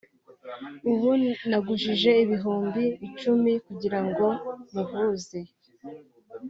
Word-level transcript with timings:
ubu 0.91 1.09
nagujije 1.49 2.11
ibihumbi 2.23 2.83
icumi 3.07 3.51
kugira 3.65 3.99
ngo 4.07 4.27
muvuze 4.73 5.39